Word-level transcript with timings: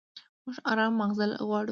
موږ 0.43 0.57
ارام 0.71 0.91
ماغزه 0.99 1.25
غواړو. 1.47 1.69